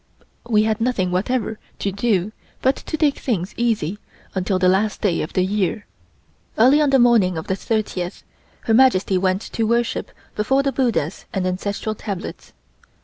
[0.49, 2.31] We had nothing whatever to do
[2.63, 3.99] but to take things easy
[4.33, 5.85] until the last day of the year.
[6.57, 8.23] Early on the morning of the thirtieth
[8.61, 12.51] Her Majesty went to worship before the Buddhas and Ancestral Tablets.